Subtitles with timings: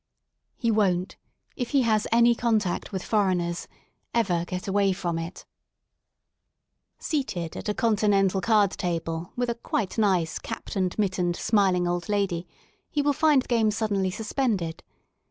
[0.57, 1.15] He won't,
[1.55, 3.67] if he has any contact with foreigners,
[4.15, 5.45] ever get away from it,
[6.97, 7.07] 22 FROM A DISTANCE
[7.53, 12.09] Seated at a continental card table with a quite nice," capped and mittenedj smiling old
[12.09, 12.47] lady,
[12.89, 14.81] he will find the game suddenly suspended.